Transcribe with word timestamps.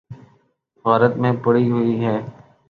غارت 0.85 1.13
میں 1.21 1.33
پڑی 1.43 1.65
ہوئی 1.71 1.93
ہے۔ 2.05 2.17